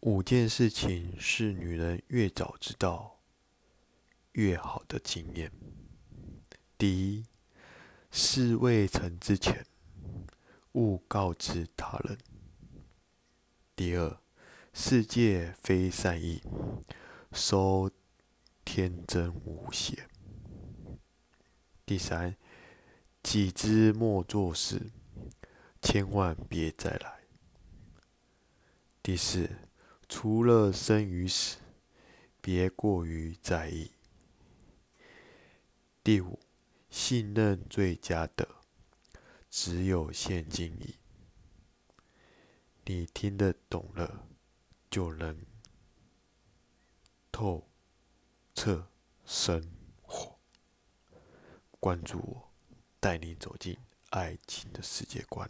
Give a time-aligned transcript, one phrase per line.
[0.00, 3.20] 五件事情是女人越早知道
[4.32, 5.52] 越好的经验。
[6.78, 7.26] 第一，
[8.10, 9.66] 事未成之前，
[10.72, 12.16] 勿告知他人。
[13.76, 14.18] 第二，
[14.72, 16.42] 世界非善意，
[17.32, 17.90] 收
[18.64, 20.08] 天真无邪。
[21.84, 22.34] 第三，
[23.22, 24.90] 己知莫做事，
[25.82, 27.20] 千万别再来。
[29.02, 29.50] 第四。
[30.12, 31.58] 除了生与死，
[32.40, 33.92] 别过于在意。
[36.02, 36.40] 第五，
[36.90, 38.46] 信任最佳的
[39.48, 40.96] 只有现金矣。
[42.84, 44.26] 你听得懂了，
[44.90, 45.46] 就能
[47.30, 47.68] 透
[48.52, 48.90] 彻
[49.24, 49.70] 生
[50.02, 50.36] 活。
[51.78, 52.50] 关注我，
[52.98, 53.78] 带你走进
[54.10, 55.48] 爱情的世界观。